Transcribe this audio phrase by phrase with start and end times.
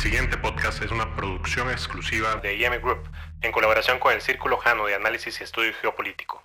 [0.00, 3.06] siguiente podcast es una producción exclusiva de IM Group,
[3.42, 6.42] en colaboración con el Círculo Jano de Análisis y Estudio Geopolítico.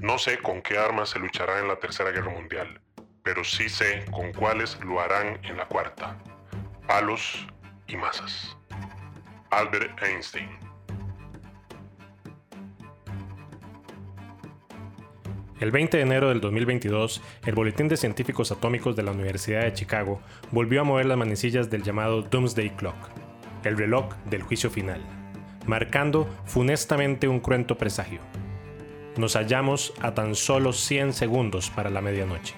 [0.00, 2.80] No sé con qué armas se luchará en la Tercera Guerra Mundial,
[3.24, 6.16] pero sí sé con cuáles lo harán en la Cuarta.
[6.86, 7.44] Palos
[7.88, 8.56] y masas.
[9.50, 10.56] Albert Einstein.
[15.62, 19.72] El 20 de enero del 2022, el Boletín de Científicos Atómicos de la Universidad de
[19.72, 22.96] Chicago volvió a mover las manecillas del llamado Doomsday Clock,
[23.62, 25.00] el reloj del juicio final,
[25.64, 28.18] marcando funestamente un cruento presagio.
[29.16, 32.56] Nos hallamos a tan solo 100 segundos para la medianoche.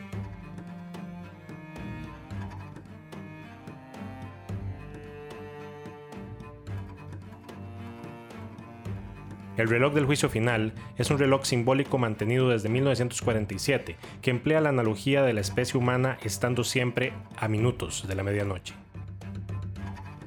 [9.56, 14.70] El reloj del juicio final es un reloj simbólico mantenido desde 1947 que emplea la
[14.70, 18.74] analogía de la especie humana estando siempre a minutos de la medianoche.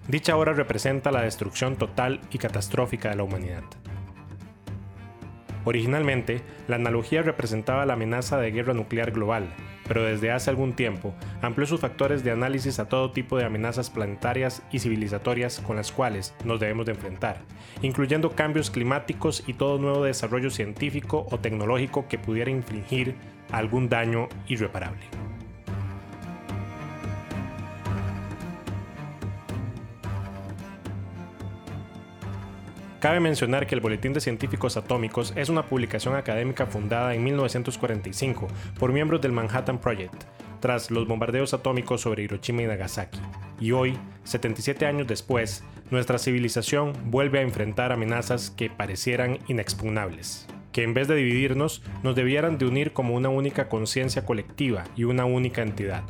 [0.08, 3.64] Dicha hora representa la destrucción total y catastrófica de la humanidad.
[5.66, 9.54] Originalmente, la analogía representaba la amenaza de guerra nuclear global,
[9.88, 13.90] pero desde hace algún tiempo amplió sus factores de análisis a todo tipo de amenazas
[13.90, 17.42] planetarias y civilizatorias con las cuales nos debemos de enfrentar,
[17.82, 23.16] incluyendo cambios climáticos y todo nuevo desarrollo científico o tecnológico que pudiera infligir
[23.52, 25.17] algún daño irreparable.
[33.00, 38.48] Cabe mencionar que el Boletín de Científicos Atómicos es una publicación académica fundada en 1945
[38.80, 40.24] por miembros del Manhattan Project,
[40.60, 43.20] tras los bombardeos atómicos sobre Hiroshima y Nagasaki.
[43.60, 50.82] Y hoy, 77 años después, nuestra civilización vuelve a enfrentar amenazas que parecieran inexpugnables, que
[50.82, 55.26] en vez de dividirnos, nos debieran de unir como una única conciencia colectiva y una
[55.26, 56.04] única entidad.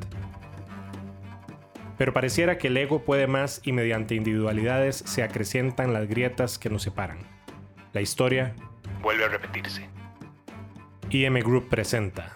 [1.97, 6.69] Pero pareciera que el ego puede más y mediante individualidades se acrecientan las grietas que
[6.69, 7.19] nos separan.
[7.93, 8.53] La historia
[9.01, 9.89] vuelve a repetirse.
[11.09, 12.35] IM Group presenta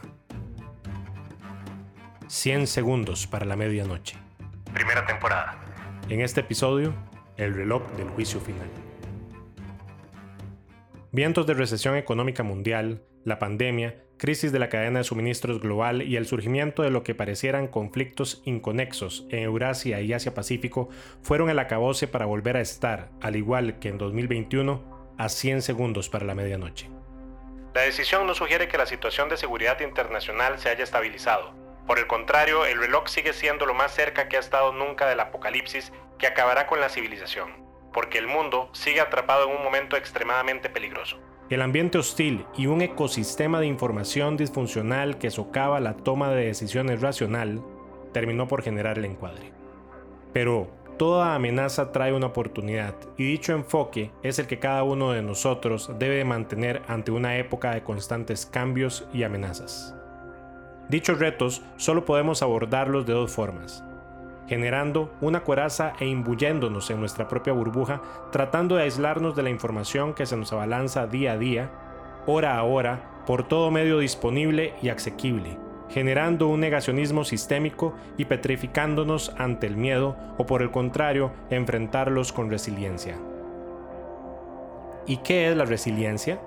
[2.27, 4.17] 100 segundos para la medianoche.
[4.73, 5.57] Primera temporada.
[6.09, 6.93] En este episodio,
[7.37, 8.69] el reloj del juicio final.
[11.13, 16.15] Vientos de recesión económica mundial, la pandemia, crisis de la cadena de suministros global y
[16.15, 20.87] el surgimiento de lo que parecieran conflictos inconexos en Eurasia y Asia-Pacífico
[21.21, 26.07] fueron el acabose para volver a estar, al igual que en 2021, a 100 segundos
[26.07, 26.89] para la medianoche.
[27.73, 31.53] La decisión no sugiere que la situación de seguridad internacional se haya estabilizado.
[31.87, 35.19] Por el contrario, el reloj sigue siendo lo más cerca que ha estado nunca del
[35.19, 40.69] apocalipsis que acabará con la civilización, porque el mundo sigue atrapado en un momento extremadamente
[40.69, 41.17] peligroso.
[41.49, 47.01] El ambiente hostil y un ecosistema de información disfuncional que socava la toma de decisiones
[47.01, 47.61] racional
[48.13, 49.51] terminó por generar el encuadre.
[50.31, 55.21] Pero toda amenaza trae una oportunidad y dicho enfoque es el que cada uno de
[55.21, 59.93] nosotros debe mantener ante una época de constantes cambios y amenazas.
[60.87, 63.83] Dichos retos solo podemos abordarlos de dos formas,
[64.51, 68.01] generando una coraza e imbuyéndonos en nuestra propia burbuja,
[68.33, 71.71] tratando de aislarnos de la información que se nos abalanza día a día,
[72.25, 75.57] hora a hora, por todo medio disponible y asequible,
[75.87, 82.49] generando un negacionismo sistémico y petrificándonos ante el miedo o por el contrario, enfrentarlos con
[82.49, 83.17] resiliencia.
[85.07, 86.41] ¿Y qué es la resiliencia?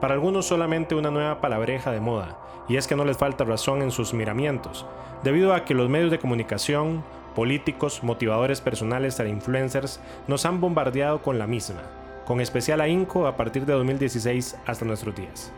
[0.00, 2.36] Para algunos solamente una nueva palabreja de moda,
[2.68, 4.86] y es que no les falta razón en sus miramientos,
[5.22, 7.04] debido a que los medios de comunicación,
[7.38, 11.82] políticos, motivadores personales e influencers nos han bombardeado con la misma,
[12.24, 15.52] con especial ahínco a partir de 2016 hasta nuestros días.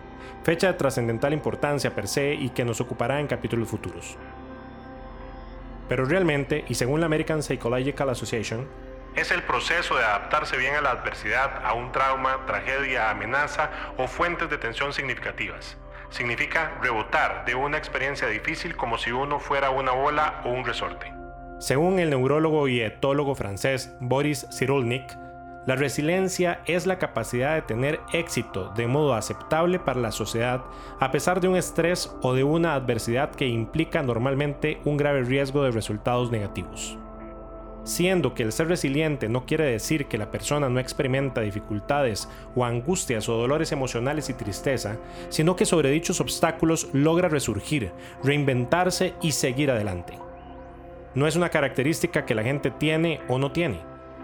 [0.44, 4.18] Fecha de trascendental importancia per se y que nos ocupará en capítulos futuros.
[5.88, 8.68] Pero realmente, y según la American Psychological Association,
[9.16, 14.06] es el proceso de adaptarse bien a la adversidad, a un trauma, tragedia, amenaza o
[14.06, 15.78] fuentes de tensión significativas.
[16.10, 21.19] Significa rebotar de una experiencia difícil como si uno fuera una bola o un resorte.
[21.60, 25.18] Según el neurólogo y etólogo francés Boris Cyrulnik,
[25.66, 30.62] la resiliencia es la capacidad de tener éxito de modo aceptable para la sociedad
[31.00, 35.62] a pesar de un estrés o de una adversidad que implica normalmente un grave riesgo
[35.62, 36.96] de resultados negativos.
[37.84, 42.64] Siendo que el ser resiliente no quiere decir que la persona no experimenta dificultades o
[42.64, 44.96] angustias o dolores emocionales y tristeza,
[45.28, 47.92] sino que sobre dichos obstáculos logra resurgir,
[48.24, 50.29] reinventarse y seguir adelante.
[51.14, 53.80] No es una característica que la gente tiene o no tiene.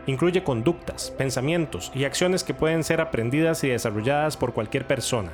[0.07, 5.33] Incluye conductas, pensamientos y acciones que pueden ser aprendidas y desarrolladas por cualquier persona,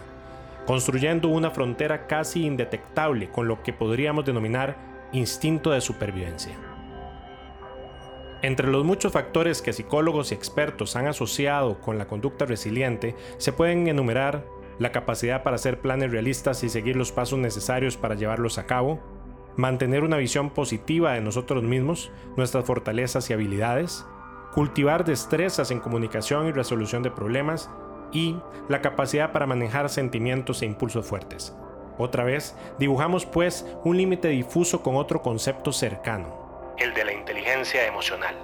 [0.67, 4.77] construyendo una frontera casi indetectable con lo que podríamos denominar
[5.13, 6.57] instinto de supervivencia.
[8.41, 13.53] Entre los muchos factores que psicólogos y expertos han asociado con la conducta resiliente, se
[13.53, 14.47] pueden enumerar
[14.79, 19.01] la capacidad para hacer planes realistas y seguir los pasos necesarios para llevarlos a cabo,
[19.57, 24.07] mantener una visión positiva de nosotros mismos, nuestras fortalezas y habilidades,
[24.53, 27.71] cultivar destrezas en comunicación y resolución de problemas
[28.13, 28.37] y
[28.69, 31.57] la capacidad para manejar sentimientos e impulsos fuertes.
[31.99, 37.87] Otra vez, dibujamos pues un límite difuso con otro concepto cercano, el de la inteligencia
[37.87, 38.37] emocional.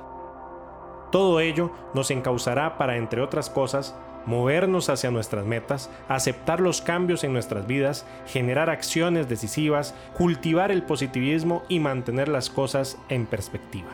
[1.11, 3.97] Todo ello nos encauzará para, entre otras cosas,
[4.29, 10.83] movernos hacia nuestras metas, aceptar los cambios en nuestras vidas, generar acciones decisivas, cultivar el
[10.83, 13.89] positivismo y mantener las cosas en perspectiva.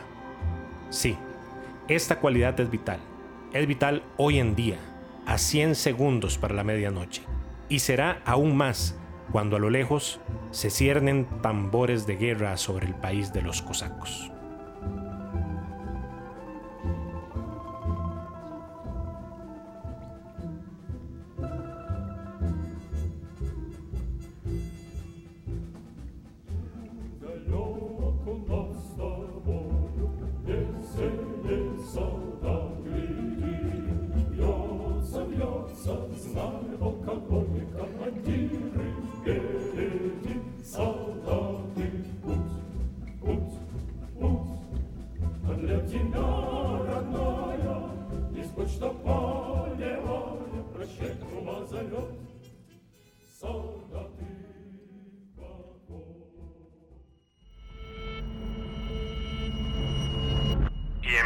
[0.89, 1.17] Sí,
[1.87, 2.99] esta cualidad es vital.
[3.53, 4.77] Es vital hoy en día,
[5.25, 7.23] a 100 segundos para la medianoche.
[7.69, 8.95] Y será aún más
[9.31, 10.19] cuando a lo lejos
[10.51, 14.34] se ciernen tambores de guerra sobre el país de los cosacos.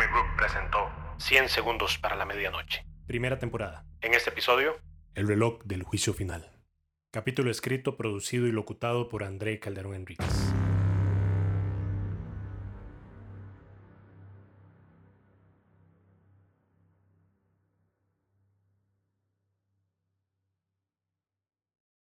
[0.08, 2.86] Group presentó 100 segundos para la medianoche.
[3.08, 3.86] Primera temporada.
[4.02, 4.78] En este episodio,
[5.16, 6.52] El reloj del juicio final.
[7.12, 10.54] Capítulo escrito, producido y locutado por André Calderón Enríquez.